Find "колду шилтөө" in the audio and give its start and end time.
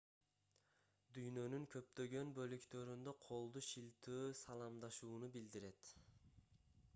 3.27-4.25